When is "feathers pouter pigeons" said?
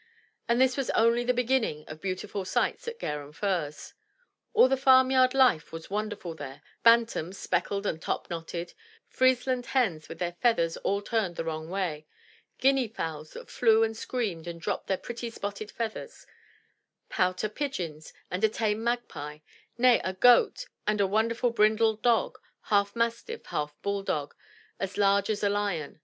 15.69-18.11